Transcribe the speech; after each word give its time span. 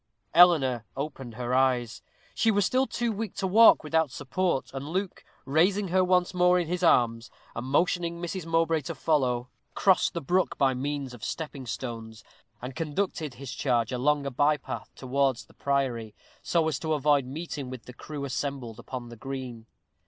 Eleanor 0.33 0.83
opened 0.97 1.35
her 1.35 1.53
eyes. 1.53 2.01
She 2.33 2.49
was 2.49 2.65
still 2.65 2.87
too 2.87 3.11
weak 3.11 3.35
to 3.35 3.45
walk 3.45 3.83
without 3.83 4.09
support, 4.09 4.71
and 4.73 4.89
Luke, 4.89 5.23
raising 5.45 5.89
her 5.89 6.03
once 6.03 6.33
more 6.33 6.57
in 6.57 6.67
his 6.67 6.81
arms, 6.81 7.29
and 7.53 7.67
motioning 7.67 8.19
Mrs. 8.19 8.47
Mowbray 8.47 8.81
to 8.81 8.95
follow, 8.95 9.49
crossed 9.75 10.15
the 10.15 10.19
brook 10.21 10.57
by 10.57 10.73
means 10.73 11.13
of 11.13 11.23
stepping 11.23 11.67
stones, 11.67 12.23
and 12.63 12.73
conducted 12.75 13.35
his 13.35 13.53
charge 13.53 13.91
along 13.91 14.25
a 14.25 14.31
bypath 14.31 14.89
towards 14.95 15.45
the 15.45 15.53
priory, 15.53 16.15
so 16.41 16.67
as 16.67 16.79
to 16.79 16.93
avoid 16.93 17.25
meeting 17.25 17.69
with 17.69 17.83
the 17.83 17.93
crew 17.93 18.25
assembled 18.25 18.79
upon 18.79 19.09
the 19.09 19.15
green. 19.15 19.67